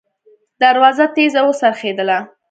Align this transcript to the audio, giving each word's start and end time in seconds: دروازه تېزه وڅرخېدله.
دروازه 0.61 1.05
تېزه 1.15 1.41
وڅرخېدله. 1.45 2.17